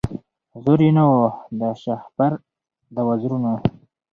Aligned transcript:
زور 0.63 0.79
یې 0.85 0.91
نه 0.97 1.03
وو 1.09 1.25
د 1.59 1.61
شهپر 1.81 2.31
د 2.95 2.97
وزرونو 3.07 3.53